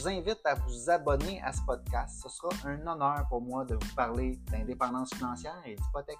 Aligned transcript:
Vous 0.00 0.08
invite 0.08 0.40
à 0.46 0.54
vous 0.54 0.88
abonner 0.88 1.42
à 1.42 1.52
ce 1.52 1.60
podcast. 1.66 2.22
Ce 2.22 2.28
sera 2.30 2.48
un 2.64 2.86
honneur 2.86 3.26
pour 3.28 3.42
moi 3.42 3.66
de 3.66 3.74
vous 3.74 3.94
parler 3.94 4.36
d'indépendance 4.50 5.12
financière 5.12 5.60
et 5.66 5.74
d'hypothèque. 5.74 6.16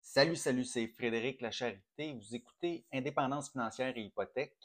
Salut, 0.00 0.34
salut, 0.34 0.64
c'est 0.64 0.88
Frédéric 0.88 1.40
Lacharité. 1.40 2.12
Vous 2.14 2.34
écoutez 2.34 2.84
Indépendance 2.92 3.52
financière 3.52 3.96
et 3.96 4.02
hypothèque. 4.02 4.58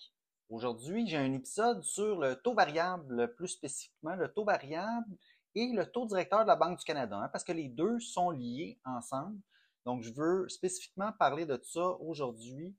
Aujourd'hui, 0.50 1.06
j'ai 1.08 1.18
un 1.18 1.32
épisode 1.34 1.84
sur 1.84 2.20
le 2.20 2.42
taux 2.42 2.56
variable, 2.56 3.36
plus 3.36 3.50
spécifiquement 3.50 4.16
le 4.16 4.34
taux 4.34 4.46
variable 4.46 5.16
et 5.54 5.72
le 5.74 5.86
taux 5.86 6.08
directeur 6.08 6.42
de 6.42 6.48
la 6.48 6.56
Banque 6.56 6.80
du 6.80 6.86
Canada, 6.86 7.18
hein, 7.18 7.30
parce 7.32 7.44
que 7.44 7.52
les 7.52 7.70
deux 7.70 8.00
sont 8.00 8.32
liés 8.32 8.80
ensemble. 8.84 9.40
Donc, 9.86 10.02
je 10.02 10.12
veux 10.12 10.50
spécifiquement 10.50 11.12
parler 11.12 11.46
de 11.46 11.60
ça 11.62 11.88
aujourd'hui. 12.00 12.76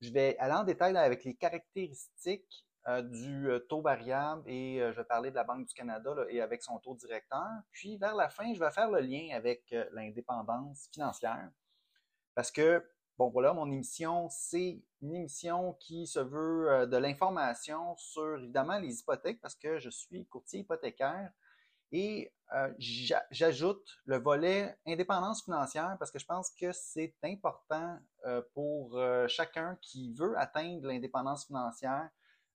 Je 0.00 0.10
vais 0.10 0.36
aller 0.38 0.54
en 0.54 0.64
détail 0.64 0.96
avec 0.96 1.24
les 1.24 1.34
caractéristiques 1.34 2.66
euh, 2.88 3.02
du 3.02 3.50
euh, 3.50 3.58
taux 3.58 3.80
variable 3.80 4.42
et 4.46 4.80
euh, 4.80 4.92
je 4.92 4.98
vais 4.98 5.04
parler 5.04 5.30
de 5.30 5.34
la 5.34 5.42
Banque 5.42 5.66
du 5.66 5.74
Canada 5.74 6.14
et 6.28 6.40
avec 6.40 6.62
son 6.62 6.78
taux 6.78 6.94
directeur. 6.94 7.48
Puis, 7.72 7.96
vers 7.96 8.14
la 8.14 8.28
fin, 8.28 8.54
je 8.54 8.60
vais 8.60 8.70
faire 8.70 8.90
le 8.90 9.00
lien 9.00 9.34
avec 9.34 9.74
l'indépendance 9.92 10.88
financière. 10.92 11.50
Parce 12.34 12.50
que 12.50 12.84
Bon, 13.18 13.30
voilà, 13.30 13.54
mon 13.54 13.72
émission, 13.72 14.28
c'est 14.28 14.82
une 15.00 15.14
émission 15.14 15.72
qui 15.80 16.06
se 16.06 16.20
veut 16.20 16.86
de 16.86 16.98
l'information 16.98 17.96
sur, 17.96 18.36
évidemment, 18.36 18.78
les 18.78 19.00
hypothèques 19.00 19.40
parce 19.40 19.54
que 19.54 19.78
je 19.78 19.88
suis 19.88 20.26
courtier 20.26 20.60
hypothécaire 20.60 21.32
et 21.92 22.32
euh, 22.54 22.72
j'ajoute 23.30 23.84
le 24.04 24.18
volet 24.18 24.76
indépendance 24.86 25.44
financière 25.44 25.96
parce 25.98 26.10
que 26.10 26.18
je 26.18 26.26
pense 26.26 26.50
que 26.50 26.72
c'est 26.72 27.14
important 27.24 27.98
euh, 28.24 28.42
pour 28.54 29.00
chacun 29.28 29.78
qui 29.82 30.14
veut 30.14 30.38
atteindre 30.38 30.88
l'indépendance 30.88 31.46
financière 31.46 32.08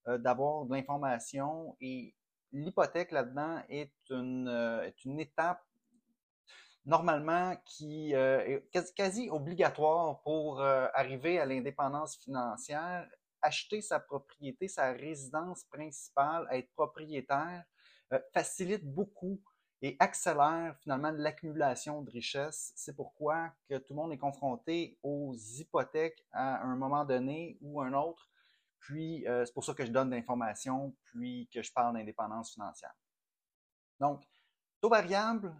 d'avoir 0.08 0.66
de 0.66 0.74
l'information. 0.74 1.76
Et 1.80 2.16
l'hypothèque 2.52 3.12
là-dedans 3.12 3.62
est 3.70 3.94
une, 4.10 4.48
est 4.84 5.06
une 5.06 5.20
étape 5.20 5.62
normalement 6.86 7.56
qui 7.66 8.16
euh, 8.16 8.60
est 8.74 8.96
quasi 8.96 9.30
obligatoire 9.30 10.22
pour 10.22 10.62
euh, 10.62 10.88
arriver 10.94 11.40
à 11.40 11.46
l'indépendance 11.46 12.18
financière, 12.18 13.08
acheter 13.42 13.82
sa 13.82 14.00
propriété, 14.00 14.68
sa 14.68 14.92
résidence 14.92 15.64
principale, 15.66 16.48
être 16.52 16.72
propriétaire, 16.74 17.64
euh, 18.14 18.20
facilite 18.34 18.86
beaucoup 18.86 19.42
et 19.82 19.96
accélère 20.00 20.76
finalement 20.82 21.12
l'accumulation 21.12 22.02
de 22.02 22.12
richesses. 22.12 22.72
C'est 22.76 22.96
pourquoi 22.96 23.52
que 23.68 23.78
tout 23.78 23.94
le 23.94 23.96
monde 23.96 24.14
est 24.14 24.18
confronté 24.18 25.00
aux 25.02 25.36
hypothèques 25.36 26.24
à 26.32 26.62
un 26.62 26.76
moment 26.76 27.04
donné 27.04 27.58
ou 27.62 27.82
un 27.82 27.94
autre. 27.94 28.30
Puis 28.80 29.26
c'est 29.26 29.54
pour 29.54 29.64
ça 29.64 29.74
que 29.74 29.86
je 29.86 29.92
donne 29.92 30.10
l'information, 30.10 30.96
puis 31.04 31.48
que 31.54 31.62
je 31.62 31.72
parle 31.72 31.96
d'indépendance 31.96 32.54
financière. 32.54 32.94
Donc, 34.00 34.24
taux 34.82 34.90
variable, 34.90 35.56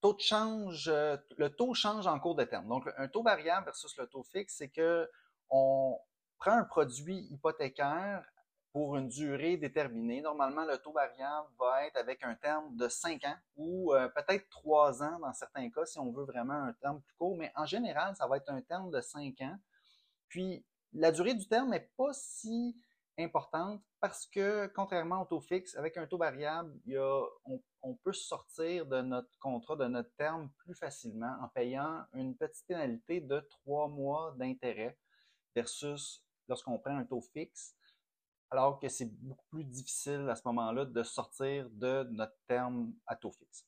taux 0.00 0.14
de 0.14 0.20
change, 0.20 0.88
euh, 0.88 1.16
le 1.36 1.50
taux 1.50 1.74
change 1.74 2.06
en 2.06 2.18
cours 2.18 2.34
de 2.34 2.44
terme. 2.44 2.68
Donc, 2.68 2.88
un 2.96 3.08
taux 3.08 3.22
variable 3.22 3.66
versus 3.66 3.96
le 3.96 4.06
taux 4.06 4.22
fixe, 4.22 4.56
c'est 4.58 4.68
que 4.68 5.10
on 5.50 5.98
prend 6.38 6.52
un 6.52 6.64
produit 6.64 7.26
hypothécaire 7.30 8.24
pour 8.72 8.96
une 8.96 9.08
durée 9.08 9.56
déterminée. 9.56 10.20
Normalement, 10.20 10.64
le 10.64 10.78
taux 10.78 10.92
variable 10.92 11.48
va 11.58 11.86
être 11.86 11.96
avec 11.96 12.22
un 12.22 12.34
terme 12.34 12.76
de 12.76 12.88
5 12.88 13.24
ans 13.24 13.36
ou 13.56 13.94
euh, 13.94 14.08
peut-être 14.08 14.48
3 14.50 15.02
ans 15.02 15.18
dans 15.20 15.32
certains 15.32 15.70
cas 15.70 15.84
si 15.86 15.98
on 15.98 16.12
veut 16.12 16.24
vraiment 16.24 16.54
un 16.54 16.72
terme 16.74 17.00
plus 17.00 17.14
court, 17.16 17.36
mais 17.36 17.52
en 17.56 17.66
général, 17.66 18.14
ça 18.16 18.26
va 18.26 18.36
être 18.36 18.50
un 18.50 18.60
terme 18.62 18.90
de 18.90 19.00
5 19.00 19.40
ans. 19.42 19.58
Puis, 20.28 20.64
la 20.92 21.12
durée 21.12 21.34
du 21.34 21.46
terme 21.48 21.70
n'est 21.70 21.90
pas 21.96 22.12
si 22.12 22.76
importante 23.18 23.82
parce 24.00 24.26
que, 24.26 24.66
contrairement 24.68 25.22
au 25.22 25.24
taux 25.24 25.40
fixe, 25.40 25.74
avec 25.76 25.96
un 25.96 26.06
taux 26.06 26.18
variable, 26.18 26.72
a, 26.94 27.24
on, 27.82 27.94
peut 27.94 28.12
sortir 28.12 28.86
de 28.86 29.00
notre 29.00 29.30
contrat, 29.40 29.76
de 29.76 29.86
notre 29.86 30.14
terme 30.14 30.50
plus 30.58 30.74
facilement 30.74 31.34
en 31.42 31.48
payant 31.48 32.04
une 32.14 32.36
petite 32.36 32.66
pénalité 32.66 33.20
de 33.20 33.40
trois 33.40 33.88
mois 33.88 34.34
d'intérêt 34.38 34.96
versus 35.54 36.22
lorsqu'on 36.48 36.78
prend 36.78 36.96
un 36.96 37.04
taux 37.04 37.20
fixe, 37.20 37.76
alors 38.50 38.78
que 38.78 38.88
c'est 38.88 39.10
beaucoup 39.22 39.44
plus 39.50 39.64
difficile 39.64 40.26
à 40.28 40.36
ce 40.36 40.42
moment-là 40.46 40.84
de 40.84 41.02
sortir 41.02 41.68
de 41.70 42.04
notre 42.10 42.36
terme 42.46 42.92
à 43.06 43.16
taux 43.16 43.32
fixe. 43.32 43.66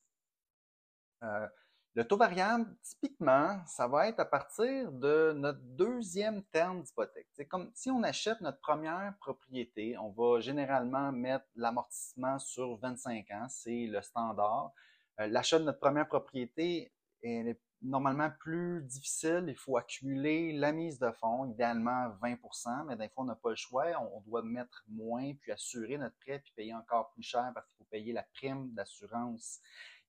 Euh, 1.22 1.46
le 1.94 2.04
taux 2.04 2.16
variable, 2.16 2.66
typiquement, 2.82 3.60
ça 3.66 3.88
va 3.88 4.08
être 4.08 4.20
à 4.20 4.24
partir 4.24 4.92
de 4.92 5.32
notre 5.32 5.60
deuxième 5.60 6.44
terme 6.44 6.82
d'hypothèque. 6.82 7.26
C'est 7.32 7.46
comme 7.46 7.72
si 7.74 7.90
on 7.90 8.02
achète 8.04 8.40
notre 8.40 8.60
première 8.60 9.14
propriété, 9.18 9.98
on 9.98 10.10
va 10.10 10.40
généralement 10.40 11.10
mettre 11.10 11.46
l'amortissement 11.56 12.38
sur 12.38 12.76
25 12.76 13.28
ans, 13.32 13.46
c'est 13.48 13.86
le 13.86 14.00
standard. 14.02 14.72
Euh, 15.18 15.26
l'achat 15.26 15.58
de 15.58 15.64
notre 15.64 15.80
première 15.80 16.06
propriété 16.06 16.92
est 17.22 17.60
normalement 17.82 18.30
plus 18.40 18.82
difficile. 18.82 19.44
Il 19.48 19.56
faut 19.56 19.76
accumuler 19.76 20.52
la 20.52 20.72
mise 20.72 20.98
de 20.98 21.10
fonds, 21.12 21.46
idéalement 21.46 22.08
20% 22.22 22.86
mais 22.86 22.96
des 22.96 23.08
fois, 23.08 23.24
on 23.24 23.26
n'a 23.26 23.34
pas 23.34 23.50
le 23.50 23.56
choix. 23.56 23.86
On, 24.14 24.20
doit 24.20 24.42
mettre 24.42 24.84
moins, 24.88 25.32
puis 25.34 25.52
assurer 25.52 25.98
notre 25.98 26.16
prêt, 26.18 26.38
puis 26.40 26.52
payer 26.54 26.74
encore 26.74 27.10
plus 27.12 27.22
cher 27.22 27.50
parce 27.54 27.66
qu'il 27.66 27.76
faut 27.78 27.88
payer 27.90 28.12
la 28.12 28.24
prime 28.34 28.72
d'assurance 28.74 29.60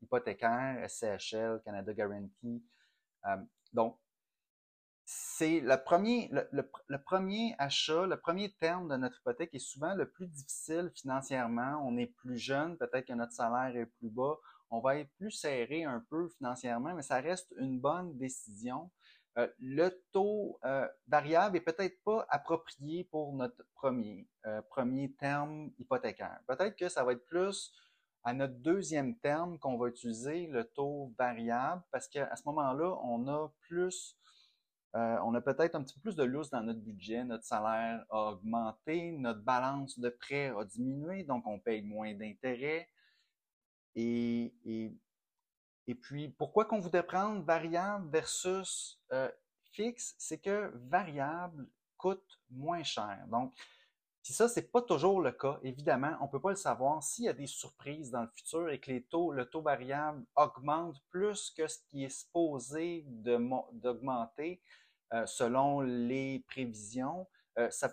hypothécaire, 0.01 0.89
SCHL, 0.89 1.61
Canada 1.63 1.93
Guarantee. 1.93 2.63
Euh, 3.27 3.37
donc, 3.73 3.97
c'est 5.05 5.59
le 5.59 5.75
premier, 5.83 6.29
le, 6.31 6.97
premier 6.97 7.53
achat, 7.57 8.05
le 8.05 8.17
premier 8.17 8.51
terme 8.53 8.88
de 8.88 8.95
notre 8.95 9.19
hypothèque 9.19 9.53
est 9.53 9.59
souvent 9.59 9.93
le 9.93 10.09
plus 10.09 10.27
difficile 10.27 10.91
financièrement. 10.95 11.83
On 11.85 11.97
est 11.97 12.07
plus 12.07 12.38
jeune, 12.38 12.77
peut-être 12.77 13.07
que 13.07 13.13
notre 13.13 13.33
salaire 13.33 13.75
est 13.75 13.85
plus 13.85 14.09
bas. 14.09 14.38
On 14.71 14.79
va 14.79 14.97
être 14.97 15.11
plus 15.17 15.31
serré 15.31 15.83
un 15.83 16.03
peu 16.09 16.29
financièrement, 16.29 16.93
mais 16.95 17.01
ça 17.01 17.19
reste 17.19 17.53
une 17.57 17.79
bonne 17.79 18.17
décision. 18.17 18.89
Euh, 19.37 19.47
le 19.59 19.89
taux 20.11 20.59
euh, 20.65 20.87
variable 21.07 21.57
est 21.57 21.61
peut-être 21.61 22.01
pas 22.03 22.25
approprié 22.29 23.03
pour 23.05 23.33
notre 23.33 23.63
premier, 23.75 24.27
premier 24.69 25.13
terme 25.13 25.71
hypothécaire. 25.77 26.39
Peut-être 26.47 26.75
que 26.75 26.89
ça 26.89 27.03
va 27.03 27.13
être 27.13 27.25
plus 27.25 27.73
à 28.23 28.33
notre 28.33 28.53
deuxième 28.55 29.17
terme 29.17 29.57
qu'on 29.59 29.77
va 29.77 29.87
utiliser 29.87 30.47
le 30.47 30.63
taux 30.63 31.13
variable 31.17 31.81
parce 31.91 32.07
qu'à 32.07 32.35
ce 32.35 32.43
moment-là, 32.45 32.97
on 33.03 33.27
a 33.27 33.49
plus, 33.61 34.17
euh, 34.95 35.17
on 35.23 35.33
a 35.33 35.41
peut-être 35.41 35.75
un 35.75 35.83
petit 35.83 35.95
peu 35.95 36.01
plus 36.01 36.15
de 36.15 36.23
lousse 36.23 36.49
dans 36.49 36.61
notre 36.61 36.81
budget, 36.81 37.23
notre 37.23 37.45
salaire 37.45 38.05
a 38.09 38.31
augmenté, 38.31 39.11
notre 39.13 39.41
balance 39.41 39.97
de 39.99 40.09
prêt 40.09 40.53
a 40.55 40.63
diminué, 40.65 41.23
donc 41.23 41.45
on 41.47 41.59
paye 41.59 41.81
moins 41.81 42.13
d'intérêts. 42.13 42.88
Et, 43.96 44.53
et, 44.66 44.94
et, 45.88 45.96
puis, 45.96 46.29
pourquoi 46.29 46.66
qu'on 46.66 46.79
voudrait 46.79 47.06
prendre 47.06 47.44
variable 47.44 48.09
versus 48.09 49.00
euh, 49.12 49.29
fixe, 49.72 50.16
c'est 50.18 50.40
que 50.40 50.72
variable 50.90 51.68
coûte 51.97 52.39
moins 52.50 52.83
cher. 52.83 53.25
Donc, 53.27 53.54
puis 54.24 54.33
ça, 54.33 54.48
c'est 54.48 54.71
pas 54.71 54.81
toujours 54.83 55.19
le 55.19 55.31
cas. 55.31 55.60
Évidemment, 55.63 56.15
on 56.21 56.27
peut 56.27 56.39
pas 56.39 56.51
le 56.51 56.56
savoir. 56.56 57.01
S'il 57.01 57.25
y 57.25 57.30
a 57.30 57.33
des 57.33 57.48
surprises 57.48 58.12
dans 58.12 58.21
le 58.21 58.30
futur 58.36 58.69
et 58.69 58.80
que 58.80 58.92
les 58.92 59.04
taux, 59.04 59.31
le 59.31 59.45
taux 59.45 59.62
variable 59.62 60.24
augmente 60.36 61.01
plus 61.10 61.50
que 61.50 61.68
ce 61.68 61.80
qui 61.89 62.04
est 62.04 62.10
supposé 62.10 63.04
d'augmenter 63.07 64.62
euh, 65.13 65.25
selon 65.25 65.81
les 65.81 66.45
prévisions, 66.48 67.27
euh, 67.57 67.69
ça, 67.69 67.89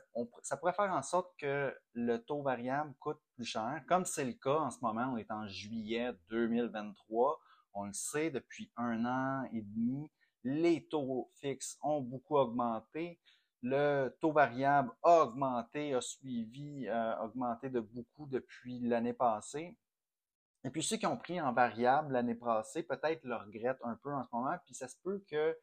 pourrait 0.57 0.73
faire 0.73 0.93
en 0.93 1.03
sorte 1.03 1.35
que 1.37 1.75
le 1.93 2.19
taux 2.19 2.43
variable 2.43 2.95
coûte 3.01 3.21
plus 3.35 3.45
cher, 3.45 3.83
comme 3.89 4.05
c'est 4.05 4.25
le 4.25 4.35
cas 4.35 4.59
en 4.59 4.71
ce 4.71 4.79
moment. 4.83 5.13
On 5.13 5.17
est 5.17 5.31
en 5.31 5.47
juillet 5.49 6.13
2023. 6.29 7.41
On 7.75 7.85
le 7.85 7.93
sait 7.93 8.31
depuis 8.31 8.71
un 8.77 9.05
an 9.05 9.49
et 9.53 9.63
demi. 9.63 10.11
Les 10.45 10.87
taux 10.87 11.31
fixes 11.41 11.77
ont 11.83 12.01
beaucoup 12.01 12.37
augmenté. 12.37 13.21
Le 13.63 14.17
taux 14.21 14.33
variable 14.33 14.93
a 15.03 15.23
augmenté, 15.25 15.93
a 15.93 16.01
suivi, 16.01 16.87
euh, 16.87 17.19
augmenté 17.19 17.69
de 17.69 17.81
beaucoup 17.81 18.27
depuis 18.27 18.79
l'année 18.81 19.13
passée. 19.13 19.77
Et 20.65 20.71
puis 20.71 20.83
ceux 20.83 20.97
qui 20.97 21.07
ont 21.07 21.17
pris 21.17 21.41
en 21.41 21.53
variable 21.53 22.13
l'année 22.13 22.35
passée, 22.37 22.85
peut-être 22.85 23.25
le 23.25 23.35
regrettent 23.35 23.83
un 23.83 23.97
peu 23.97 24.13
en 24.13 24.23
ce 24.23 24.29
moment, 24.33 24.57
puis 24.65 24.75
ça 24.75 24.87
se 24.87 24.97
peut 25.03 25.25
que 25.29 25.57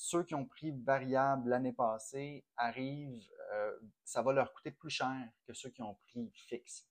ceux 0.00 0.22
qui 0.22 0.34
ont 0.34 0.46
pris 0.46 0.70
variable 0.70 1.50
l'année 1.50 1.74
passée 1.74 2.42
arrivent, 2.56 3.22
euh, 3.52 3.78
ça 4.02 4.22
va 4.22 4.32
leur 4.32 4.50
coûter 4.54 4.70
plus 4.70 4.88
cher 4.88 5.28
que 5.46 5.52
ceux 5.52 5.68
qui 5.68 5.82
ont 5.82 5.98
pris 6.08 6.32
fixe. 6.48 6.88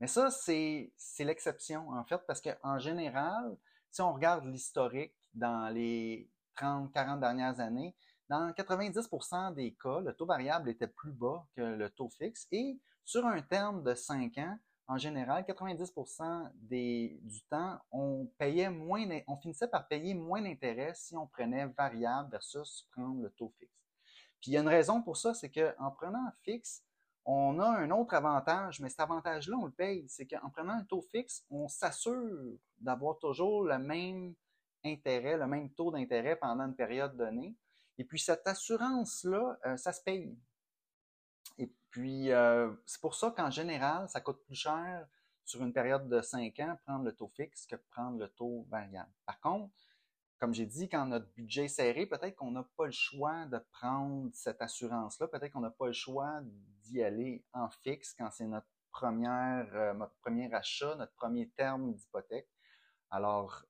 Mais 0.00 0.06
ça, 0.06 0.30
c'est 0.30 0.92
l'exception, 1.20 1.88
en 1.88 2.04
fait, 2.04 2.20
parce 2.26 2.42
qu'en 2.42 2.78
général, 2.78 3.56
si 3.90 4.02
on 4.02 4.12
regarde 4.12 4.44
l'historique 4.44 5.14
dans 5.32 5.72
les 5.72 6.30
30, 6.56 6.92
40 6.92 7.20
dernières 7.20 7.58
années, 7.58 7.96
dans 8.28 8.50
90% 8.50 9.54
des 9.54 9.74
cas, 9.82 10.00
le 10.00 10.12
taux 10.12 10.26
variable 10.26 10.68
était 10.68 10.88
plus 10.88 11.12
bas 11.12 11.46
que 11.56 11.62
le 11.62 11.88
taux 11.88 12.10
fixe 12.10 12.46
et 12.52 12.78
sur 13.02 13.24
un 13.24 13.40
terme 13.40 13.82
de 13.82 13.94
5 13.94 14.36
ans, 14.38 14.58
en 14.88 14.98
général, 14.98 15.44
90% 15.44 16.50
des, 16.54 17.18
du 17.22 17.42
temps, 17.44 17.78
on 17.90 18.26
payait 18.38 18.70
moins, 18.70 19.06
on 19.26 19.36
finissait 19.36 19.68
par 19.68 19.86
payer 19.86 20.14
moins 20.14 20.42
d'intérêt 20.42 20.92
si 20.94 21.16
on 21.16 21.26
prenait 21.26 21.66
variable 21.66 22.30
versus 22.30 22.88
prendre 22.92 23.22
le 23.22 23.30
taux 23.30 23.52
fixe. 23.58 23.72
Puis 24.40 24.50
il 24.50 24.54
y 24.54 24.56
a 24.56 24.60
une 24.60 24.68
raison 24.68 25.02
pour 25.02 25.16
ça, 25.16 25.34
c'est 25.34 25.50
qu'en 25.50 25.90
prenant 25.92 26.30
fixe, 26.42 26.84
on 27.24 27.60
a 27.60 27.66
un 27.66 27.90
autre 27.92 28.14
avantage, 28.14 28.80
mais 28.80 28.88
cet 28.88 29.00
avantage-là, 29.00 29.56
on 29.56 29.66
le 29.66 29.72
paye. 29.72 30.04
C'est 30.08 30.26
qu'en 30.26 30.50
prenant 30.50 30.72
un 30.72 30.84
taux 30.84 31.02
fixe, 31.02 31.44
on 31.50 31.68
s'assure 31.68 32.58
d'avoir 32.78 33.18
toujours 33.18 33.62
le 33.62 33.78
même 33.78 34.34
intérêt, 34.84 35.36
le 35.36 35.46
même 35.46 35.70
taux 35.70 35.92
d'intérêt 35.92 36.34
pendant 36.36 36.64
une 36.64 36.74
période 36.74 37.16
donnée. 37.16 37.54
Et 37.98 38.04
puis 38.04 38.18
cette 38.18 38.46
assurance-là, 38.46 39.58
euh, 39.66 39.76
ça 39.76 39.92
se 39.92 40.02
paye. 40.02 40.36
Et 41.58 41.72
puis, 41.90 42.32
euh, 42.32 42.72
c'est 42.86 43.00
pour 43.00 43.14
ça 43.14 43.30
qu'en 43.36 43.50
général, 43.50 44.08
ça 44.08 44.20
coûte 44.20 44.42
plus 44.46 44.54
cher 44.54 45.06
sur 45.44 45.62
une 45.62 45.72
période 45.72 46.08
de 46.08 46.20
5 46.22 46.58
ans 46.60 46.78
prendre 46.84 47.04
le 47.04 47.12
taux 47.14 47.28
fixe 47.28 47.66
que 47.66 47.76
prendre 47.90 48.18
le 48.18 48.28
taux 48.28 48.66
variable. 48.70 49.10
Par 49.26 49.40
contre, 49.40 49.72
comme 50.38 50.54
j'ai 50.54 50.66
dit, 50.66 50.88
quand 50.88 51.06
notre 51.06 51.30
budget 51.34 51.66
est 51.66 51.68
serré, 51.68 52.06
peut-être 52.06 52.34
qu'on 52.36 52.50
n'a 52.50 52.66
pas 52.76 52.86
le 52.86 52.92
choix 52.92 53.46
de 53.46 53.58
prendre 53.72 54.30
cette 54.32 54.60
assurance-là. 54.60 55.28
Peut-être 55.28 55.52
qu'on 55.52 55.60
n'a 55.60 55.70
pas 55.70 55.86
le 55.86 55.92
choix 55.92 56.40
d'y 56.82 57.02
aller 57.02 57.44
en 57.52 57.68
fixe 57.68 58.14
quand 58.14 58.30
c'est 58.30 58.46
notre 58.46 58.66
euh, 59.04 59.94
notre 59.94 60.14
premier 60.20 60.52
achat, 60.52 60.94
notre 60.96 61.14
premier 61.14 61.48
terme 61.50 61.94
d'hypothèque. 61.94 62.48
Alors, 63.10 63.64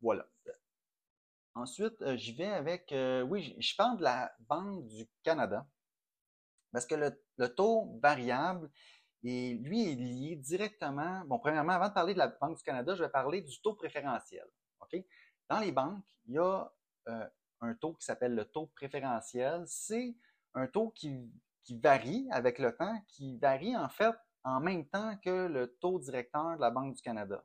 voilà. 0.00 0.26
Ensuite, 1.54 2.00
euh, 2.02 2.16
j'y 2.16 2.32
vais 2.32 2.46
avec, 2.46 2.94
oui, 3.28 3.56
je 3.58 3.76
parle 3.76 3.98
de 3.98 4.02
la 4.02 4.32
Banque 4.40 4.86
du 4.86 5.08
Canada. 5.22 5.66
Parce 6.72 6.86
que 6.86 6.94
le, 6.94 7.48
taux 7.54 7.98
variable, 8.02 8.70
et 9.22 9.54
lui, 9.54 9.90
est 9.90 9.94
lié 9.96 10.36
directement. 10.36 11.24
Bon, 11.26 11.38
premièrement, 11.38 11.72
avant 11.72 11.88
de 11.88 11.94
parler 11.94 12.14
de 12.14 12.18
la 12.18 12.28
Banque 12.28 12.58
du 12.58 12.62
Canada, 12.62 12.94
je 12.94 13.02
vais 13.02 13.10
parler 13.10 13.40
du 13.40 13.60
taux 13.60 13.74
préférentiel. 13.74 14.46
Dans 15.48 15.58
les 15.58 15.72
banques, 15.72 16.04
il 16.26 16.34
y 16.34 16.38
a 16.38 16.72
euh, 17.08 17.28
un 17.60 17.74
taux 17.74 17.94
qui 17.94 18.04
s'appelle 18.04 18.34
le 18.34 18.44
taux 18.44 18.66
préférentiel. 18.66 19.64
C'est 19.66 20.16
un 20.54 20.66
taux 20.66 20.90
qui, 20.90 21.32
qui 21.64 21.78
varie 21.78 22.28
avec 22.30 22.58
le 22.58 22.74
temps, 22.76 23.00
qui 23.08 23.38
varie 23.38 23.76
en 23.76 23.88
fait 23.88 24.14
en 24.44 24.60
même 24.60 24.86
temps 24.86 25.16
que 25.18 25.48
le 25.48 25.76
taux 25.80 25.98
directeur 25.98 26.56
de 26.56 26.60
la 26.60 26.70
Banque 26.70 26.94
du 26.94 27.02
Canada. 27.02 27.44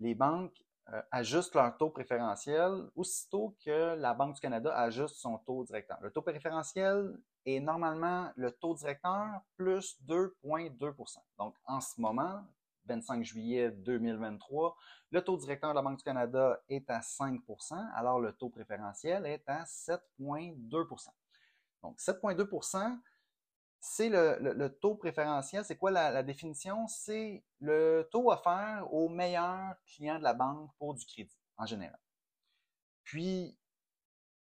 Les 0.00 0.14
banques 0.14 0.64
euh, 0.92 1.02
ajustent 1.10 1.54
leur 1.54 1.76
taux 1.76 1.90
préférentiel 1.90 2.90
aussitôt 2.96 3.56
que 3.64 3.94
la 3.94 4.14
Banque 4.14 4.34
du 4.34 4.40
Canada 4.40 4.74
ajuste 4.74 5.16
son 5.16 5.38
taux 5.38 5.64
directeur. 5.64 5.98
Le 6.00 6.10
taux 6.10 6.22
préférentiel 6.22 7.14
est 7.46 7.60
normalement 7.60 8.30
le 8.36 8.50
taux 8.50 8.74
directeur 8.74 9.40
plus 9.56 9.98
2,2% 10.06 11.18
Donc, 11.38 11.54
en 11.66 11.80
ce 11.80 12.00
moment, 12.00 12.44
25 12.86 13.24
juillet 13.24 13.70
2023, 13.70 14.76
le 15.10 15.22
taux 15.22 15.36
directeur 15.36 15.70
de 15.70 15.76
la 15.76 15.82
Banque 15.82 15.98
du 15.98 16.04
Canada 16.04 16.60
est 16.68 16.88
à 16.90 17.00
5% 17.00 17.74
alors 17.94 18.20
le 18.20 18.32
taux 18.32 18.50
préférentiel 18.50 19.26
est 19.26 19.48
à 19.48 19.64
7,2% 19.64 21.08
Donc, 21.82 21.98
7,2% 21.98 22.98
c'est 23.86 24.08
le, 24.08 24.68
taux 24.80 24.94
préférentiel. 24.94 25.62
C'est 25.62 25.76
quoi 25.76 25.90
la, 25.90 26.22
définition? 26.22 26.86
C'est 26.88 27.44
le 27.60 28.08
taux 28.10 28.32
offert 28.32 28.88
aux 28.90 29.10
meilleurs 29.10 29.74
clients 29.84 30.18
de 30.18 30.24
la 30.24 30.32
banque 30.32 30.70
pour 30.78 30.94
du 30.94 31.04
crédit, 31.04 31.36
en 31.58 31.66
général. 31.66 31.98
Puis, 33.02 33.58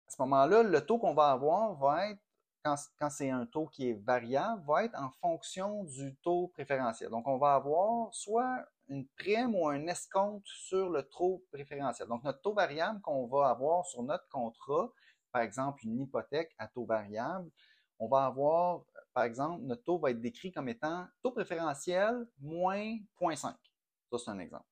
à 0.07 0.12
ce 0.12 0.22
moment-là, 0.24 0.63
le 0.63 0.86
taux 0.86 1.00
qu'on 1.00 1.13
va 1.13 1.31
avoir 1.31 1.74
va 1.75 2.10
être, 2.10 2.22
quand, 2.63 3.09
c'est 3.09 3.29
un 3.29 3.45
taux 3.45 3.67
qui 3.67 3.89
est 3.89 3.94
variable, 3.94 4.63
va 4.67 4.83
être 4.83 5.00
en 5.00 5.09
fonction 5.21 5.83
du 5.85 6.15
taux 6.17 6.47
préférentiel. 6.50 7.09
Donc, 7.09 7.27
on 7.27 7.38
va 7.38 7.56
avoir 7.56 8.13
soit 8.13 8.65
une 8.88 9.07
prime 9.17 9.56
ou 9.56 9.67
un 9.67 9.88
escompte 9.88 10.45
sur 10.45 10.89
le 10.89 11.03
taux 11.03 11.44
préférentiel. 11.51 12.07
Donc, 12.07 12.23
notre 12.23 12.41
taux 12.41 12.53
variable 12.53 13.01
qu'on 13.01 13.27
va 13.27 13.50
avoir 13.50 13.85
sur 13.85 14.03
notre 14.03 14.27
contrat, 14.29 14.91
par 15.31 15.41
exemple 15.41 15.85
une 15.85 16.01
hypothèque 16.01 16.53
à 16.57 16.67
taux 16.67 16.85
variable, 16.85 17.50
on 18.00 18.07
va 18.07 18.25
avoir 18.25 18.81
par 19.13 19.23
exemple, 19.23 19.63
notre 19.63 19.83
taux 19.83 20.00
va 20.00 20.12
être 20.12 20.21
décrit 20.21 20.51
comme 20.51 20.69
étant 20.69 21.07
taux 21.21 21.31
préférentiel 21.31 22.27
moins 22.39 22.95
0,5. 23.19 23.53
Ça, 24.12 24.17
c'est 24.17 24.29
un 24.29 24.39
exemple. 24.39 24.65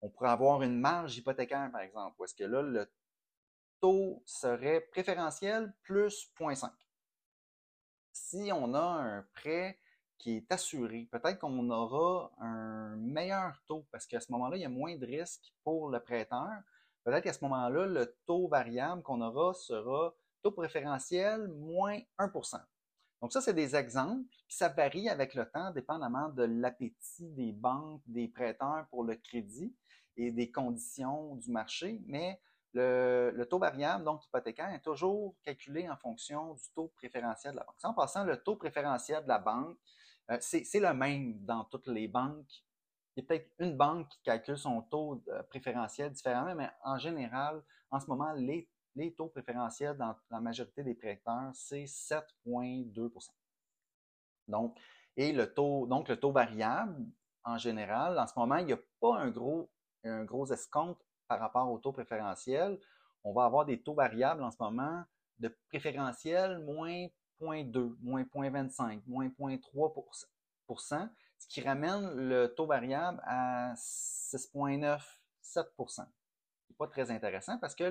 On 0.00 0.10
pourrait 0.10 0.30
avoir 0.30 0.62
une 0.62 0.78
marge 0.78 1.16
hypothécaire, 1.16 1.70
par 1.70 1.80
exemple, 1.80 2.16
où 2.18 2.24
est-ce 2.24 2.34
que 2.34 2.44
là, 2.44 2.60
le 2.60 2.92
taux 3.80 4.22
serait 4.26 4.80
préférentiel 4.90 5.72
plus 5.82 6.30
0,5. 6.38 6.70
Si 8.32 8.50
on 8.50 8.72
a 8.72 8.80
un 8.80 9.26
prêt 9.34 9.78
qui 10.16 10.38
est 10.38 10.50
assuré, 10.50 11.06
peut-être 11.12 11.38
qu'on 11.38 11.68
aura 11.68 12.32
un 12.38 12.96
meilleur 12.96 13.62
taux 13.68 13.86
parce 13.92 14.06
qu'à 14.06 14.20
ce 14.20 14.32
moment-là, 14.32 14.56
il 14.56 14.62
y 14.62 14.64
a 14.64 14.70
moins 14.70 14.96
de 14.96 15.04
risques 15.04 15.52
pour 15.64 15.90
le 15.90 16.00
prêteur. 16.00 16.48
Peut-être 17.04 17.24
qu'à 17.24 17.34
ce 17.34 17.44
moment-là, 17.44 17.84
le 17.84 18.16
taux 18.24 18.48
variable 18.48 19.02
qu'on 19.02 19.20
aura 19.20 19.52
sera 19.52 20.14
taux 20.42 20.52
préférentiel 20.52 21.46
moins 21.48 21.98
1% 22.18 22.58
donc 23.20 23.32
ça, 23.32 23.40
c'est 23.40 23.54
des 23.54 23.76
exemples, 23.76 24.24
puis 24.48 24.56
ça 24.56 24.68
varie 24.68 25.08
avec 25.08 25.34
le 25.34 25.48
temps, 25.48 25.70
dépendamment 25.70 26.28
de 26.30 26.42
l'appétit 26.42 27.28
des 27.30 27.52
banques, 27.52 28.02
des 28.06 28.26
prêteurs 28.26 28.86
pour 28.90 29.04
le 29.04 29.14
crédit 29.14 29.76
et 30.16 30.32
des 30.32 30.50
conditions 30.50 31.36
du 31.36 31.52
marché, 31.52 32.02
mais 32.06 32.40
le, 32.74 33.44
taux 33.44 33.58
variable, 33.58 34.04
donc 34.04 34.24
hypothécaire, 34.24 34.70
est 34.70 34.80
toujours 34.80 35.34
calculé 35.42 35.88
en 35.88 35.96
fonction 35.96 36.54
du 36.54 36.62
taux 36.74 36.88
préférentiel 36.96 37.52
de 37.52 37.58
la 37.58 37.64
banque. 37.64 37.76
en 37.82 37.94
passant, 37.94 38.24
le 38.24 38.42
taux 38.42 38.56
préférentiel 38.56 39.22
de 39.22 39.28
la 39.28 39.38
banque, 39.38 39.78
euh, 40.30 40.38
c'est 40.40 40.80
le 40.80 40.94
même 40.94 41.44
dans 41.44 41.64
toutes 41.64 41.88
les 41.88 42.08
banques. 42.08 42.64
Il 43.14 43.22
y 43.22 43.24
a 43.24 43.26
peut-être 43.26 43.50
une 43.58 43.76
banque 43.76 44.08
qui 44.08 44.22
calcule 44.22 44.56
son 44.56 44.80
taux 44.82 45.22
euh, 45.28 45.42
préférentiel 45.42 46.12
différemment, 46.12 46.54
mais 46.54 46.70
en 46.84 46.98
général, 46.98 47.62
en 47.90 48.00
ce 48.00 48.06
moment, 48.06 48.32
les 48.32 48.68
les 48.94 49.14
taux 49.14 49.28
préférentiels 49.28 49.96
dans 49.96 50.14
la 50.30 50.40
majorité 50.40 50.82
des 50.82 50.94
prêteurs, 50.94 51.50
c'est 51.54 51.84
7,2 51.84 53.10
Donc, 54.48 54.78
et 55.16 55.32
le 55.32 55.52
taux, 55.52 55.86
donc 55.86 56.08
le 56.08 56.18
taux 56.18 56.32
variable, 56.32 57.06
en 57.44 57.58
général, 57.58 58.18
en 58.18 58.26
ce 58.26 58.38
moment, 58.38 58.56
il 58.56 58.66
n'y 58.66 58.72
a 58.72 58.80
pas 59.00 59.18
un 59.18 59.30
gros, 59.30 59.70
un 60.04 60.24
gros 60.24 60.46
escompte 60.52 61.02
par 61.32 61.40
rapport 61.40 61.70
au 61.70 61.78
taux 61.78 61.92
préférentiel. 61.92 62.78
On 63.24 63.32
va 63.32 63.44
avoir 63.44 63.64
des 63.64 63.80
taux 63.80 63.94
variables 63.94 64.42
en 64.42 64.50
ce 64.50 64.58
moment 64.60 65.02
de 65.38 65.48
préférentiel 65.68 66.58
moins 66.58 67.06
0,2, 67.40 67.96
moins 68.02 68.22
0,25, 68.22 69.00
moins 69.06 69.28
0,3% 69.28 71.08
ce 71.38 71.48
qui 71.48 71.60
ramène 71.60 72.14
le 72.14 72.54
taux 72.54 72.66
variable 72.66 73.20
à 73.24 73.74
6,9%, 73.74 75.00
7 75.40 75.66
pas 76.78 76.86
très 76.86 77.10
intéressant 77.10 77.58
parce 77.58 77.74
que 77.74 77.84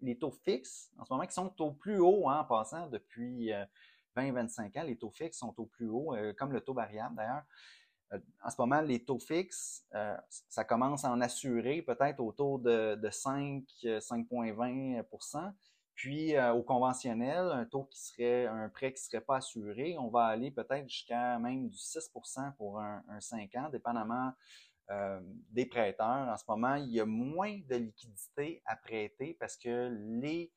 les 0.00 0.18
taux 0.18 0.30
fixes, 0.30 0.90
en 0.98 1.04
ce 1.04 1.12
moment, 1.12 1.26
qui 1.26 1.34
sont 1.34 1.60
au 1.60 1.72
plus 1.72 1.98
haut 1.98 2.28
hein, 2.28 2.40
en 2.40 2.44
passant 2.44 2.86
depuis 2.88 3.50
20-25 4.16 4.76
euh, 4.76 4.80
ans, 4.80 4.84
les 4.84 4.96
taux 4.96 5.10
fixes 5.10 5.38
sont 5.38 5.54
au 5.58 5.66
plus 5.66 5.88
haut, 5.88 6.14
euh, 6.14 6.32
comme 6.34 6.52
le 6.52 6.60
taux 6.60 6.74
variable 6.74 7.16
d'ailleurs. 7.16 7.44
Euh, 8.12 8.18
en 8.42 8.50
ce 8.50 8.56
moment, 8.58 8.80
les 8.80 9.04
taux 9.04 9.18
fixes, 9.18 9.86
ça 10.48 10.64
commence 10.64 11.04
à 11.04 11.10
en 11.10 11.20
assurer 11.20 11.82
peut-être 11.82 12.20
autour 12.20 12.58
de, 12.58 12.94
de 12.94 13.10
5, 13.10 13.64
5,20% 13.82 15.52
puis 15.94 16.34
au 16.38 16.62
conventionnel, 16.62 17.50
un 17.52 17.66
taux 17.66 17.84
qui 17.84 18.00
serait 18.00 18.46
un 18.46 18.70
prêt 18.70 18.94
qui 18.94 19.02
ne 19.02 19.10
serait 19.10 19.20
pas 19.20 19.36
assuré, 19.36 19.96
on 19.98 20.08
va 20.08 20.24
aller 20.24 20.50
peut-être 20.50 20.88
jusqu'à 20.88 21.38
même 21.38 21.68
du 21.68 21.76
6% 21.76 22.56
pour 22.56 22.80
un, 22.80 23.04
un 23.08 23.20
5 23.20 23.54
ans, 23.56 23.68
dépendamment 23.70 24.32
euh, 24.90 25.20
des 25.50 25.64
prêteurs. 25.64 26.28
En 26.28 26.36
ce 26.36 26.44
moment, 26.48 26.74
il 26.74 26.90
y 26.90 27.00
a 27.00 27.06
moins 27.06 27.58
de 27.68 27.76
liquidités 27.76 28.62
à 28.66 28.76
prêter 28.76 29.36
parce 29.38 29.56
que 29.56 29.88
les 30.20 30.52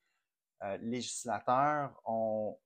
euh, 0.63 0.77
législateurs 0.77 2.01
ont, 2.05 2.57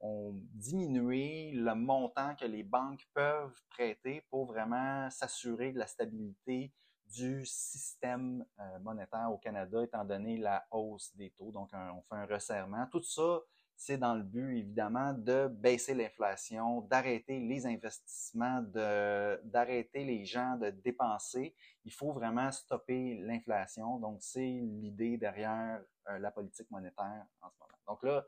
diminué 0.53 1.51
le 1.51 1.73
montant 1.73 2.35
que 2.35 2.45
les 2.45 2.63
banques 2.63 3.07
peuvent 3.13 3.59
prêter 3.69 4.21
pour 4.29 4.45
vraiment 4.45 5.09
s'assurer 5.09 5.71
de 5.71 5.79
la 5.79 5.87
stabilité 5.87 6.71
du 7.07 7.43
système 7.45 8.45
euh, 8.59 8.79
monétaire 8.79 9.31
au 9.31 9.37
Canada, 9.37 9.83
étant 9.83 10.05
donné 10.05 10.37
la 10.37 10.65
hausse 10.69 11.15
des 11.15 11.31
taux. 11.31 11.51
Donc, 11.51 11.71
on 11.73 12.01
fait 12.03 12.15
un 12.15 12.25
resserrement. 12.25 12.85
Tout 12.91 13.01
ça 13.01 13.41
c'est 13.79 13.97
dans 13.97 14.13
le 14.13 14.23
but, 14.23 14.57
évidemment, 14.57 15.13
de 15.13 15.47
baisser 15.47 15.93
l'inflation, 15.93 16.81
d'arrêter 16.81 17.39
les 17.39 17.65
investissements, 17.65 18.61
d'arrêter 18.61 20.03
les 20.03 20.25
gens 20.25 20.57
de 20.57 20.69
dépenser. 20.69 21.55
Il 21.85 21.93
faut 21.93 22.11
vraiment 22.11 22.51
stopper 22.51 23.15
l'inflation. 23.21 23.97
Donc, 23.99 24.17
c'est 24.19 24.59
l'idée 24.61 25.15
derrière 25.17 25.81
la 26.17 26.31
politique 26.31 26.69
monétaire 26.71 27.25
en 27.41 27.49
ce 27.49 27.59
moment. 27.59 27.77
Donc 27.87 28.03
là, 28.03 28.25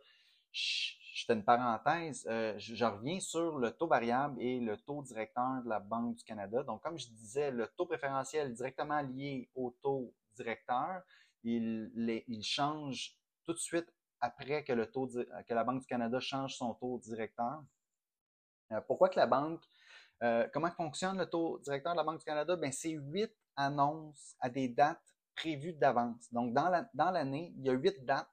je 0.52 1.26
fais 1.26 1.34
une 1.34 1.44
parenthèse, 1.44 2.26
euh, 2.30 2.58
je, 2.58 2.86
reviens 2.86 3.20
sur 3.20 3.58
le 3.58 3.72
taux 3.72 3.88
variable 3.88 4.42
et 4.42 4.60
le 4.60 4.78
taux 4.78 5.02
directeur 5.02 5.62
de 5.64 5.70
la 5.70 5.80
Banque 5.80 6.16
du 6.16 6.24
Canada. 6.24 6.64
Donc, 6.64 6.82
comme 6.82 6.98
je 6.98 7.08
disais, 7.08 7.52
le 7.52 7.68
taux 7.68 7.86
préférentiel 7.86 8.54
directement 8.54 9.02
lié 9.02 9.50
au 9.56 9.76
taux 9.82 10.14
directeur. 10.36 11.02
Il, 11.44 12.42
change 12.44 13.18
tout 13.46 13.54
de 13.54 13.58
suite 13.58 13.92
après 14.20 14.64
que, 14.64 14.74
le 14.74 14.90
taux, 14.90 15.08
que 15.08 15.54
la 15.54 15.64
Banque 15.64 15.82
du 15.82 15.88
Canada 15.88 16.20
change 16.20 16.56
son 16.56 16.74
taux 16.76 17.00
directeur. 17.00 17.64
Euh, 18.72 18.82
pourquoi 18.82 19.10
que 19.10 19.20
la 19.20 19.28
banque, 19.28 19.64
euh, 20.24 20.48
comment 20.54 20.72
fonctionne 20.72 21.18
le 21.18 21.26
taux 21.26 21.60
directeur 21.60 21.94
de 21.94 21.98
la 21.98 22.04
Banque 22.04 22.20
du 22.20 22.26
Canada? 22.26 22.56
Ben, 22.56 22.72
c'est 22.72 22.92
huit 22.92 23.34
annonces 23.56 24.36
à 24.40 24.50
des 24.50 24.70
dates 24.70 25.16
prévues 25.42 25.74
d'avance. 25.74 26.32
Donc, 26.32 26.54
dans 26.54 26.70
l'année, 27.12 27.54
la, 27.56 27.60
il 27.60 27.66
y 27.66 27.70
a 27.70 27.74
huit 27.74 28.06
dates 28.06 28.30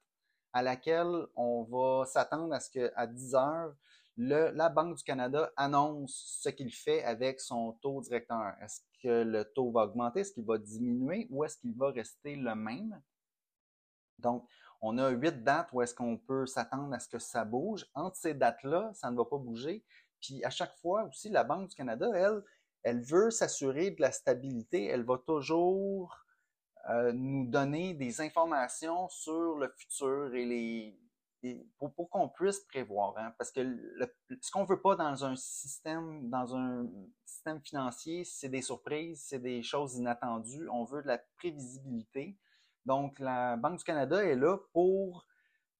à 0.53 0.63
laquelle 0.63 1.27
on 1.37 1.63
va 1.65 2.05
s'attendre 2.07 2.55
à 2.55 2.61
ce 2.61 2.71
qu'à 2.71 3.07
10 3.07 3.35
heures, 3.35 3.75
la 4.17 4.69
Banque 4.69 4.97
du 4.97 5.05
Canada 5.05 5.51
annonce 5.57 6.41
ce 6.43 6.49
qu'il 6.49 6.73
fait 6.73 7.03
avec 7.05 7.41
son 7.41 7.73
taux 7.81 8.01
directeur. 8.01 8.55
Est-ce 8.61 8.81
que 9.03 9.23
le 9.23 9.45
taux 9.45 9.71
va 9.71 9.85
augmenter? 9.85 10.21
Est-ce 10.21 10.33
qu'il 10.33 10.45
va 10.45 10.59
diminuer? 10.59 11.29
Ou 11.31 11.45
est-ce 11.45 11.57
qu'il 11.57 11.77
va 11.77 11.91
rester 11.91 12.37
le 12.37 12.55
même? 12.55 13.01
Donc, 14.19 14.47
on 14.81 14.99
a 14.99 15.11
huit 15.11 15.43
dates 15.43 15.69
où 15.73 15.81
est-ce 15.83 15.95
qu'on 15.95 16.19
peut 16.19 16.47
s'attendre 16.47 16.93
à 16.95 16.99
ce 16.99 17.09
que 17.09 17.19
ça 17.19 17.45
bouge. 17.45 17.87
Entre 17.95 18.17
ces 18.17 18.35
dates-là, 18.35 18.91
ça 18.95 19.11
ne 19.11 19.17
va 19.17 19.25
pas 19.25 19.39
bouger. 19.39 19.85
Puis 20.21 20.45
à 20.45 20.51
chaque 20.51 20.77
fois 20.79 21.05
aussi, 21.05 21.29
la 21.29 21.45
Banque 21.45 21.69
du 21.69 21.77
Canada, 21.77 22.11
elle, 22.15 22.43
elle 22.83 23.01
veut 23.01 23.31
s'assurer 23.31 23.93
de 23.93 24.01
la 24.01 24.11
stabilité. 24.11 24.87
Elle 24.87 25.05
va 25.05 25.19
toujours 25.19 26.17
euh, 26.91 27.13
nous 27.13 27.47
donner 27.47 27.95
des 27.95 28.21
informations 28.21 29.09
sur 29.09 29.57
le 29.57 29.69
futur 29.77 30.35
et 30.35 30.45
les 30.45 30.99
pour, 31.79 32.11
qu'on 32.11 32.29
puisse 32.29 32.61
prévoir. 32.61 33.17
Hein, 33.17 33.33
parce 33.39 33.51
que 33.51 33.61
ce 34.41 34.51
qu'on 34.51 34.65
veut 34.65 34.81
pas 34.81 34.97
dans 34.97 35.25
un 35.25 35.37
système, 35.37 36.29
dans 36.29 36.57
un 36.57 36.87
système 37.25 37.61
financier, 37.61 38.25
c'est 38.25 38.49
des 38.49 38.63
surprises, 38.63 39.25
c'est 39.27 39.39
des 39.39 39.63
choses 39.63 39.97
inattendues. 39.97 40.69
On 40.69 40.85
veut 40.85 41.03
de 41.03 41.09
la 41.09 41.19
prévisibilité. 41.37 42.37
Donc, 42.87 43.19
la 43.19 43.57
Banque 43.57 43.79
du 43.79 43.85
Canada 43.85 44.25
est 44.25 44.35
là 44.35 44.57
pour 44.73 45.27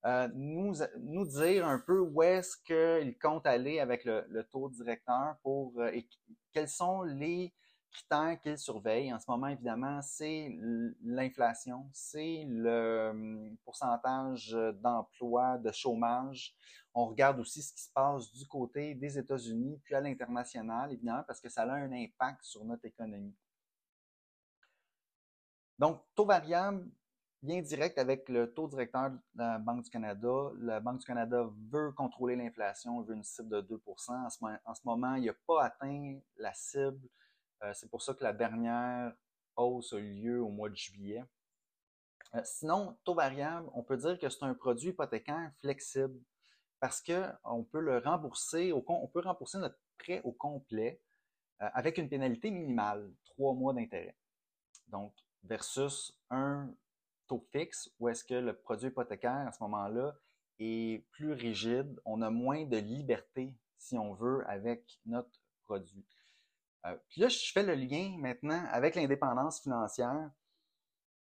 euh, 0.05 0.29
nous, 0.33 0.75
nous 0.99 1.25
dire 1.25 1.67
un 1.67 1.79
peu 1.79 1.99
où 1.99 2.23
est-ce 2.23 2.55
qu'il 2.57 3.17
compte 3.19 3.45
aller 3.45 3.79
avec 3.79 4.05
le, 4.05 4.43
taux 4.49 4.69
directeur 4.69 5.35
pour 5.43 5.73
euh, 5.79 5.91
et 5.91 6.07
quels 6.53 6.69
sont 6.69 7.01
les 7.01 7.53
critères 7.91 8.39
qu'ils 8.41 8.57
surveillent 8.57 9.13
en 9.13 9.19
ce 9.19 9.29
moment, 9.29 9.47
évidemment, 9.47 10.01
c'est 10.01 10.57
l'inflation, 11.03 11.89
c'est 11.93 12.45
le 12.47 13.09
hum, 13.09 13.57
pourcentage 13.63 14.51
d'emploi, 14.75 15.57
de 15.57 15.71
chômage. 15.71 16.55
On 16.93 17.07
regarde 17.07 17.39
aussi 17.39 17.61
ce 17.61 17.73
qui 17.73 17.83
se 17.83 17.91
passe 17.93 18.31
du 18.31 18.47
côté 18.47 18.95
des 18.95 19.17
États-Unis, 19.17 19.79
puis 19.83 19.95
à 19.95 20.01
l'international, 20.01 20.91
évidemment, 20.91 21.23
parce 21.27 21.39
que 21.39 21.49
ça 21.49 21.63
a 21.63 21.73
un 21.73 21.91
impact 21.91 22.43
sur 22.43 22.65
notre 22.65 22.85
économie. 22.85 23.35
Donc, 25.77 26.01
taux 26.13 26.25
variable, 26.25 26.89
bien 27.41 27.61
direct 27.61 27.97
avec 27.97 28.27
le 28.27 28.53
taux 28.53 28.67
directeur 28.67 29.11
de 29.11 29.19
la 29.35 29.59
Banque 29.59 29.83
du 29.83 29.89
Canada. 29.89 30.51
La 30.59 30.79
Banque 30.79 30.99
du 30.99 31.05
Canada 31.05 31.49
veut 31.71 31.91
contrôler 31.93 32.35
l'inflation, 32.35 33.01
veut 33.01 33.15
une 33.15 33.23
cible 33.23 33.49
de 33.49 33.61
2 33.61 33.81
en 33.87 34.29
ce, 34.29 34.43
en 34.65 34.75
ce 34.75 34.81
moment, 34.83 35.15
il 35.15 35.25
n'a 35.25 35.33
pas 35.47 35.63
atteint 35.63 36.19
la 36.37 36.53
cible 36.53 36.99
c'est 37.73 37.89
pour 37.89 38.01
ça 38.01 38.13
que 38.13 38.23
la 38.23 38.33
dernière 38.33 39.13
hausse 39.55 39.93
a 39.93 39.97
eu 39.97 40.13
lieu 40.13 40.41
au 40.41 40.49
mois 40.49 40.69
de 40.69 40.75
juillet. 40.75 41.23
Euh, 42.35 42.41
sinon, 42.43 42.97
taux 43.03 43.15
variable, 43.15 43.69
on 43.73 43.83
peut 43.83 43.97
dire 43.97 44.19
que 44.19 44.29
c'est 44.29 44.43
un 44.43 44.53
produit 44.53 44.89
hypothécaire 44.89 45.51
flexible 45.59 46.19
parce 46.79 47.01
qu'on 47.01 47.63
peut 47.63 47.79
le 47.79 47.97
rembourser, 47.97 48.71
on 48.71 48.81
peut 48.81 49.21
rembourser 49.21 49.57
notre 49.57 49.79
prêt 49.97 50.21
au 50.23 50.31
complet 50.31 51.01
euh, 51.61 51.67
avec 51.73 51.97
une 51.97 52.07
pénalité 52.07 52.51
minimale, 52.51 53.11
trois 53.25 53.53
mois 53.53 53.73
d'intérêt. 53.73 54.15
Donc, 54.87 55.13
versus 55.43 56.17
un 56.29 56.73
taux 57.27 57.45
fixe 57.51 57.89
où 57.99 58.07
est-ce 58.09 58.23
que 58.23 58.35
le 58.35 58.53
produit 58.53 58.87
hypothécaire 58.89 59.47
à 59.47 59.51
ce 59.51 59.61
moment-là 59.63 60.15
est 60.59 61.05
plus 61.11 61.33
rigide, 61.33 61.99
on 62.05 62.21
a 62.21 62.29
moins 62.29 62.65
de 62.65 62.77
liberté, 62.77 63.55
si 63.77 63.97
on 63.97 64.13
veut, 64.13 64.43
avec 64.47 64.99
notre 65.05 65.41
produit. 65.63 66.05
Euh, 66.85 66.95
puis 67.09 67.21
là, 67.21 67.27
je 67.27 67.51
fais 67.51 67.63
le 67.63 67.75
lien 67.75 68.15
maintenant 68.17 68.63
avec 68.71 68.95
l'indépendance 68.95 69.61
financière. 69.61 70.29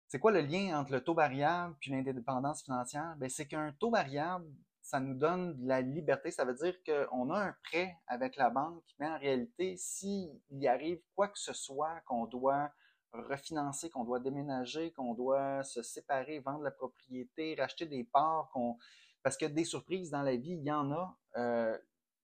C'est 0.09 0.19
quoi 0.19 0.33
le 0.33 0.41
lien 0.41 0.79
entre 0.79 0.93
le 0.93 1.03
taux 1.03 1.15
variable 1.15 1.77
puis 1.81 1.91
l'indépendance 1.91 2.63
financière? 2.63 3.15
Ben, 3.19 3.29
c'est 3.29 3.47
qu'un 3.47 3.73
taux 3.73 3.91
variable, 3.91 4.47
ça 4.81 5.01
nous 5.01 5.15
donne 5.15 5.61
de 5.61 5.69
la 5.69 5.83
liberté. 5.83 6.31
Ça 6.31 6.45
veut 6.45 6.55
dire 6.55 6.75
qu'on 6.85 7.31
a 7.31 7.39
un 7.39 7.55
prêt 7.65 7.95
avec 8.07 8.37
la 8.37 8.49
banque, 8.49 8.85
mais 8.99 9.07
en 9.07 9.19
réalité, 9.19 9.77
s'il 9.77 10.41
y 10.51 10.67
arrive 10.67 11.01
quoi 11.15 11.29
que 11.29 11.39
ce 11.39 11.53
soit 11.53 12.01
qu'on 12.07 12.25
doit 12.25 12.73
refinancer, 13.13 13.91
qu'on 13.91 14.05
doit 14.05 14.21
déménager, 14.21 14.93
qu'on 14.93 15.15
doit 15.15 15.63
se 15.63 15.83
séparer, 15.83 16.39
vendre 16.41 16.63
la 16.63 16.71
propriété, 16.71 17.55
racheter 17.59 17.87
des 17.87 18.05
parts, 18.05 18.51
qu'on 18.53 18.79
parce 19.23 19.37
que 19.37 19.47
des 19.47 19.65
surprises 19.65 20.11
dans 20.11 20.23
la 20.23 20.37
vie, 20.37 20.53
il 20.53 20.65
y 20.65 20.73
en 20.73 20.91
a. 20.93 21.19
Euh, 21.37 21.77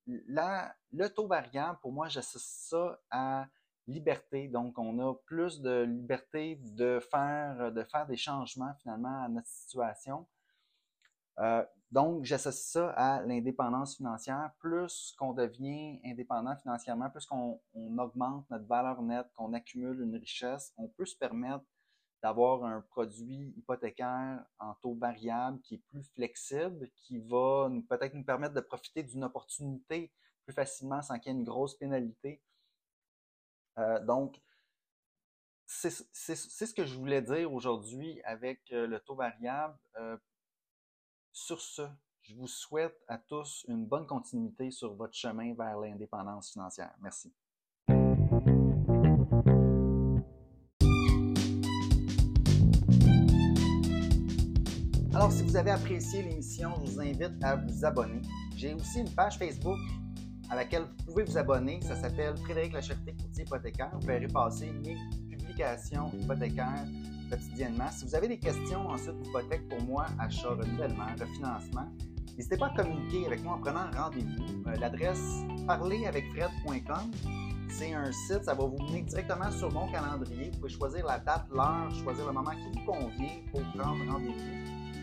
le 0.06 1.08
taux 1.08 1.26
variable, 1.26 1.78
pour 1.80 1.92
moi, 1.92 2.08
j'associe 2.08 2.68
ça 2.70 3.00
à 3.10 3.46
liberté. 3.86 4.48
Donc, 4.48 4.78
on 4.78 4.98
a 4.98 5.14
plus 5.26 5.60
de 5.60 5.82
liberté 5.82 6.56
de 6.62 7.00
faire, 7.00 7.72
de 7.72 7.82
faire 7.84 8.06
des 8.06 8.16
changements 8.16 8.74
finalement 8.80 9.24
à 9.24 9.28
notre 9.28 9.48
situation. 9.48 10.26
Euh, 11.40 11.64
donc, 11.90 12.24
j'associe 12.24 12.72
ça 12.72 12.90
à 12.90 13.22
l'indépendance 13.22 13.96
financière. 13.96 14.50
Plus 14.58 15.14
qu'on 15.18 15.32
devient 15.32 16.00
indépendant 16.04 16.56
financièrement, 16.56 17.10
plus 17.10 17.26
qu'on 17.26 17.60
augmente 17.98 18.48
notre 18.50 18.66
valeur 18.66 19.02
nette, 19.02 19.30
qu'on 19.34 19.52
accumule 19.52 20.00
une 20.00 20.16
richesse, 20.16 20.72
on 20.76 20.88
peut 20.88 21.06
se 21.06 21.16
permettre 21.16 21.64
d'avoir 22.24 22.64
un 22.64 22.80
produit 22.80 23.52
hypothécaire 23.54 24.42
en 24.58 24.72
taux 24.76 24.94
variable 24.94 25.60
qui 25.60 25.74
est 25.74 25.82
plus 25.90 26.02
flexible, 26.14 26.90
qui 26.96 27.18
va 27.18 27.70
peut-être 27.90 28.14
nous 28.14 28.24
permettre 28.24 28.54
de 28.54 28.62
profiter 28.62 29.02
d'une 29.02 29.24
opportunité 29.24 30.10
plus 30.46 30.54
facilement 30.54 31.02
sans 31.02 31.18
qu'il 31.18 31.32
y 31.32 31.34
ait 31.34 31.38
une 31.38 31.44
grosse 31.44 31.74
pénalité. 31.74 32.42
Euh, 33.76 34.02
donc, 34.06 34.40
c'est 35.66 35.90
ce 35.90 36.72
que 36.72 36.86
je 36.86 36.96
voulais 36.96 37.20
dire 37.20 37.52
aujourd'hui 37.52 38.22
avec 38.22 38.72
euh, 38.72 38.86
le 38.86 39.00
taux 39.00 39.16
variable. 39.16 39.78
Euh, 39.98 40.16
sur 41.30 41.60
ce, 41.60 41.82
je 42.22 42.34
vous 42.36 42.46
souhaite 42.46 43.04
à 43.06 43.18
tous 43.18 43.66
une 43.68 43.84
bonne 43.84 44.06
continuité 44.06 44.70
sur 44.70 44.94
votre 44.94 45.14
chemin 45.14 45.52
vers 45.52 45.78
l'indépendance 45.78 46.52
financière. 46.52 46.94
Merci. 47.00 47.34
Alors, 55.14 55.30
si 55.30 55.44
vous 55.44 55.56
avez 55.56 55.70
apprécié 55.70 56.22
l'émission, 56.22 56.72
je 56.84 56.90
vous 56.90 57.00
invite 57.00 57.44
à 57.44 57.54
vous 57.54 57.84
abonner. 57.84 58.20
J'ai 58.56 58.74
aussi 58.74 58.98
une 58.98 59.10
page 59.10 59.38
Facebook 59.38 59.78
à 60.50 60.56
laquelle 60.56 60.82
vous 60.82 61.04
pouvez 61.12 61.22
vous 61.22 61.38
abonner. 61.38 61.78
Ça 61.82 61.94
s'appelle 61.94 62.36
Frédéric 62.38 62.72
Lacherté, 62.72 63.14
courtier 63.14 63.44
hypothécaire. 63.44 63.90
Vous 63.92 64.06
verrez 64.08 64.26
passer 64.26 64.72
mes 64.84 64.96
publications 65.30 66.10
hypothécaires 66.20 66.84
quotidiennement. 67.30 67.88
Si 67.92 68.04
vous 68.06 68.14
avez 68.16 68.26
des 68.26 68.40
questions 68.40 68.88
ensuite 68.88 69.16
d'hypothèque 69.22 69.68
pour 69.68 69.80
moi, 69.82 70.06
achat, 70.18 70.48
renouvellement, 70.48 71.06
refinancement, 71.20 71.88
n'hésitez 72.36 72.56
pas 72.56 72.66
à 72.66 72.76
communiquer 72.76 73.26
avec 73.26 73.44
moi 73.44 73.54
en 73.54 73.60
prenant 73.60 73.88
rendez-vous. 73.96 74.64
Euh, 74.66 74.74
l'adresse 74.80 75.44
parleravecfred.com 75.64 77.12
c'est 77.68 77.92
un 77.92 78.12
site, 78.12 78.44
ça 78.44 78.54
va 78.54 78.64
vous 78.64 78.78
mener 78.84 79.02
directement 79.02 79.50
sur 79.50 79.72
mon 79.72 79.90
calendrier. 79.90 80.50
Vous 80.50 80.58
pouvez 80.58 80.72
choisir 80.72 81.06
la 81.06 81.18
date, 81.18 81.46
l'heure, 81.52 81.90
choisir 82.02 82.26
le 82.26 82.32
moment 82.32 82.52
qui 82.52 82.78
vous 82.78 82.84
convient 82.84 83.40
pour 83.50 83.62
prendre 83.72 84.12
rendez-vous. 84.12 84.83